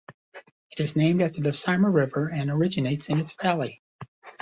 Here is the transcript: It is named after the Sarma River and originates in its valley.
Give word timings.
It 0.71 0.79
is 0.79 0.95
named 0.95 1.21
after 1.21 1.41
the 1.41 1.53
Sarma 1.53 1.87
River 1.91 2.27
and 2.33 2.49
originates 2.49 3.07
in 3.09 3.19
its 3.19 3.33
valley. 3.39 3.83